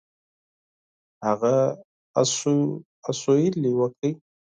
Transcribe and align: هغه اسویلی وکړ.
هغه 1.25 1.55
اسویلی 3.11 3.71
وکړ. 3.79 4.09